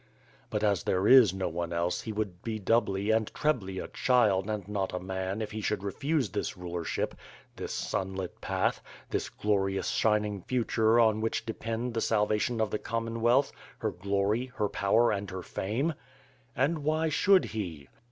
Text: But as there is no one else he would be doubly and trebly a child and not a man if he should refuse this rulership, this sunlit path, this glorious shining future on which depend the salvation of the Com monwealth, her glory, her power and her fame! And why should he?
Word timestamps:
But 0.49 0.63
as 0.63 0.81
there 0.85 1.07
is 1.07 1.31
no 1.31 1.47
one 1.47 1.71
else 1.71 2.01
he 2.01 2.11
would 2.11 2.41
be 2.41 2.57
doubly 2.57 3.11
and 3.11 3.31
trebly 3.35 3.77
a 3.77 3.87
child 3.89 4.49
and 4.49 4.67
not 4.67 4.95
a 4.95 4.99
man 4.99 5.43
if 5.43 5.51
he 5.51 5.61
should 5.61 5.83
refuse 5.83 6.31
this 6.31 6.57
rulership, 6.57 7.13
this 7.55 7.71
sunlit 7.71 8.41
path, 8.41 8.81
this 9.11 9.29
glorious 9.29 9.89
shining 9.89 10.41
future 10.41 10.99
on 10.99 11.21
which 11.21 11.45
depend 11.45 11.93
the 11.93 12.01
salvation 12.01 12.59
of 12.59 12.71
the 12.71 12.79
Com 12.79 13.07
monwealth, 13.09 13.51
her 13.77 13.91
glory, 13.91 14.47
her 14.55 14.69
power 14.69 15.11
and 15.11 15.29
her 15.29 15.43
fame! 15.43 15.93
And 16.55 16.79
why 16.79 17.09
should 17.09 17.45
he? 17.53 17.87